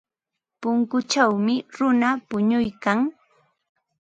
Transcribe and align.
Punkuchawmi 0.61 1.55
runa 1.75 2.09
punuykan. 2.27 2.99